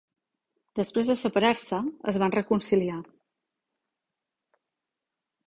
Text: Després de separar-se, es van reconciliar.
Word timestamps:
Després 0.79 1.11
de 1.11 1.15
separar-se, 1.19 1.81
es 2.13 2.17
van 2.23 2.33
reconciliar. 2.37 2.97